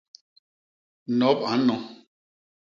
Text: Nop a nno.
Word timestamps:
Nop 1.19 1.39
a 1.51 1.53
nno. 1.59 1.75